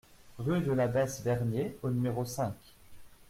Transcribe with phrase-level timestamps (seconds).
[0.39, 2.55] Rue de la Basse Vergnée au numéro cinq